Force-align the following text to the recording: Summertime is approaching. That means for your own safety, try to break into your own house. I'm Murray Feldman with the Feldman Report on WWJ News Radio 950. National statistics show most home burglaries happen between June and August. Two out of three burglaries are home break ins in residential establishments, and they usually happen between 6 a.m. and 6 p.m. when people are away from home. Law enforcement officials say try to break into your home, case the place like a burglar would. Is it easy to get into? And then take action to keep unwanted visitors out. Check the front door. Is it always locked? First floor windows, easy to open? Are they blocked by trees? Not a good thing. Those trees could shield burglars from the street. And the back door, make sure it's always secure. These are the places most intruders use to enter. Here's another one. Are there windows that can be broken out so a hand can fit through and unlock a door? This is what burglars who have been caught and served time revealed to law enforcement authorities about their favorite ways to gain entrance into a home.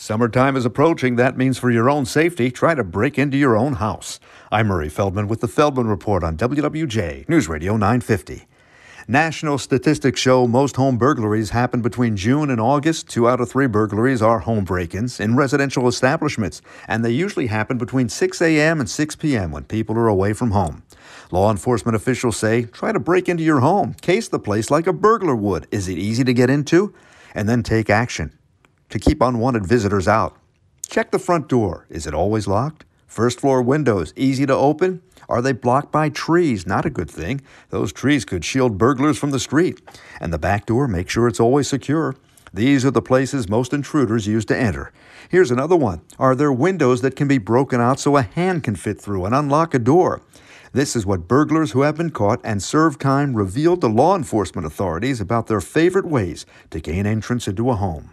Summertime 0.00 0.56
is 0.56 0.64
approaching. 0.64 1.16
That 1.16 1.36
means 1.36 1.58
for 1.58 1.70
your 1.70 1.90
own 1.90 2.06
safety, 2.06 2.50
try 2.50 2.74
to 2.74 2.82
break 2.82 3.18
into 3.18 3.36
your 3.36 3.54
own 3.54 3.74
house. 3.74 4.18
I'm 4.50 4.68
Murray 4.68 4.88
Feldman 4.88 5.28
with 5.28 5.42
the 5.42 5.46
Feldman 5.46 5.88
Report 5.88 6.24
on 6.24 6.38
WWJ 6.38 7.28
News 7.28 7.50
Radio 7.50 7.74
950. 7.74 8.46
National 9.06 9.58
statistics 9.58 10.18
show 10.18 10.46
most 10.46 10.76
home 10.76 10.96
burglaries 10.96 11.50
happen 11.50 11.82
between 11.82 12.16
June 12.16 12.48
and 12.48 12.58
August. 12.58 13.10
Two 13.10 13.28
out 13.28 13.42
of 13.42 13.50
three 13.50 13.66
burglaries 13.66 14.22
are 14.22 14.38
home 14.38 14.64
break 14.64 14.94
ins 14.94 15.20
in 15.20 15.36
residential 15.36 15.86
establishments, 15.86 16.62
and 16.88 17.04
they 17.04 17.10
usually 17.10 17.48
happen 17.48 17.76
between 17.76 18.08
6 18.08 18.40
a.m. 18.40 18.80
and 18.80 18.88
6 18.88 19.16
p.m. 19.16 19.52
when 19.52 19.64
people 19.64 19.98
are 19.98 20.08
away 20.08 20.32
from 20.32 20.52
home. 20.52 20.82
Law 21.30 21.50
enforcement 21.50 21.94
officials 21.94 22.38
say 22.38 22.62
try 22.62 22.90
to 22.90 22.98
break 22.98 23.28
into 23.28 23.42
your 23.42 23.60
home, 23.60 23.92
case 24.00 24.28
the 24.28 24.38
place 24.38 24.70
like 24.70 24.86
a 24.86 24.94
burglar 24.94 25.36
would. 25.36 25.66
Is 25.70 25.88
it 25.88 25.98
easy 25.98 26.24
to 26.24 26.32
get 26.32 26.48
into? 26.48 26.94
And 27.34 27.46
then 27.46 27.62
take 27.62 27.90
action 27.90 28.32
to 28.90 28.98
keep 28.98 29.22
unwanted 29.22 29.66
visitors 29.66 30.06
out. 30.06 30.36
Check 30.88 31.10
the 31.10 31.18
front 31.18 31.48
door. 31.48 31.86
Is 31.88 32.06
it 32.06 32.14
always 32.14 32.46
locked? 32.46 32.84
First 33.06 33.40
floor 33.40 33.62
windows, 33.62 34.12
easy 34.16 34.46
to 34.46 34.54
open? 34.54 35.02
Are 35.28 35.42
they 35.42 35.52
blocked 35.52 35.90
by 35.90 36.10
trees? 36.10 36.66
Not 36.66 36.84
a 36.84 36.90
good 36.90 37.10
thing. 37.10 37.40
Those 37.70 37.92
trees 37.92 38.24
could 38.24 38.44
shield 38.44 38.78
burglars 38.78 39.18
from 39.18 39.30
the 39.30 39.40
street. 39.40 39.80
And 40.20 40.32
the 40.32 40.38
back 40.38 40.66
door, 40.66 40.86
make 40.86 41.08
sure 41.08 41.26
it's 41.26 41.40
always 41.40 41.68
secure. 41.68 42.16
These 42.52 42.84
are 42.84 42.90
the 42.90 43.02
places 43.02 43.48
most 43.48 43.72
intruders 43.72 44.26
use 44.26 44.44
to 44.46 44.56
enter. 44.56 44.92
Here's 45.28 45.52
another 45.52 45.76
one. 45.76 46.00
Are 46.18 46.34
there 46.34 46.52
windows 46.52 47.00
that 47.02 47.14
can 47.14 47.28
be 47.28 47.38
broken 47.38 47.80
out 47.80 48.00
so 48.00 48.16
a 48.16 48.22
hand 48.22 48.64
can 48.64 48.74
fit 48.74 49.00
through 49.00 49.24
and 49.24 49.34
unlock 49.34 49.72
a 49.74 49.78
door? 49.78 50.22
This 50.72 50.94
is 50.94 51.06
what 51.06 51.28
burglars 51.28 51.72
who 51.72 51.82
have 51.82 51.96
been 51.96 52.10
caught 52.10 52.40
and 52.44 52.62
served 52.62 53.00
time 53.00 53.34
revealed 53.34 53.80
to 53.80 53.88
law 53.88 54.16
enforcement 54.16 54.66
authorities 54.66 55.20
about 55.20 55.46
their 55.46 55.60
favorite 55.60 56.06
ways 56.06 56.46
to 56.70 56.80
gain 56.80 57.06
entrance 57.06 57.46
into 57.46 57.70
a 57.70 57.76
home. 57.76 58.12